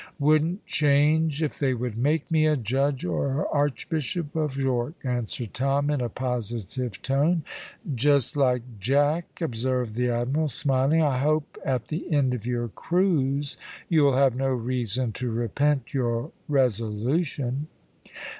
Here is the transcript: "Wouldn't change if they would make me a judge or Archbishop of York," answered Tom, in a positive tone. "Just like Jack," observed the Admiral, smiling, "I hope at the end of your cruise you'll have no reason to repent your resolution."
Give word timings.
"Wouldn't 0.17 0.65
change 0.65 1.43
if 1.43 1.59
they 1.59 1.75
would 1.75 1.95
make 1.95 2.31
me 2.31 2.47
a 2.47 2.57
judge 2.57 3.05
or 3.05 3.47
Archbishop 3.53 4.35
of 4.35 4.57
York," 4.57 4.95
answered 5.03 5.53
Tom, 5.53 5.91
in 5.91 6.01
a 6.01 6.09
positive 6.09 6.99
tone. 7.03 7.43
"Just 7.93 8.35
like 8.35 8.63
Jack," 8.79 9.27
observed 9.41 9.93
the 9.93 10.09
Admiral, 10.09 10.47
smiling, 10.47 11.03
"I 11.03 11.19
hope 11.19 11.55
at 11.63 11.89
the 11.89 12.11
end 12.11 12.33
of 12.33 12.47
your 12.47 12.69
cruise 12.69 13.59
you'll 13.89 14.17
have 14.17 14.35
no 14.35 14.49
reason 14.49 15.11
to 15.11 15.29
repent 15.29 15.93
your 15.93 16.31
resolution." 16.47 17.67